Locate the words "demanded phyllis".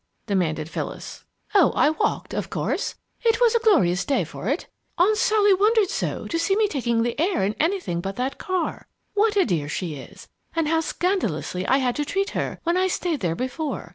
0.25-1.25